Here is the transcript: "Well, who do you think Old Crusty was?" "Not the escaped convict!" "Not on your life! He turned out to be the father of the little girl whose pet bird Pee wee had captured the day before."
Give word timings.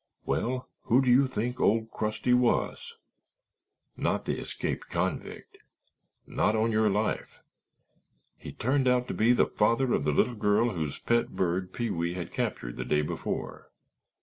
"Well, 0.25 0.67
who 0.85 0.99
do 1.03 1.11
you 1.11 1.27
think 1.27 1.61
Old 1.61 1.91
Crusty 1.91 2.33
was?" 2.33 2.97
"Not 3.95 4.25
the 4.25 4.39
escaped 4.39 4.89
convict!" 4.89 5.59
"Not 6.25 6.55
on 6.55 6.71
your 6.71 6.89
life! 6.89 7.41
He 8.35 8.51
turned 8.51 8.87
out 8.87 9.07
to 9.09 9.13
be 9.13 9.31
the 9.31 9.45
father 9.45 9.93
of 9.93 10.03
the 10.03 10.11
little 10.11 10.33
girl 10.33 10.69
whose 10.71 10.97
pet 10.97 11.35
bird 11.35 11.71
Pee 11.71 11.91
wee 11.91 12.15
had 12.15 12.33
captured 12.33 12.77
the 12.77 12.83
day 12.83 13.03
before." 13.03 13.67